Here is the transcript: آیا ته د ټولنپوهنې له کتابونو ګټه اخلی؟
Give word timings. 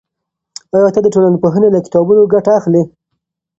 آیا 0.75 0.89
ته 0.95 0.99
د 1.03 1.07
ټولنپوهنې 1.13 1.69
له 1.71 1.79
کتابونو 1.85 2.21
ګټه 2.33 2.51
اخلی؟ 2.59 2.83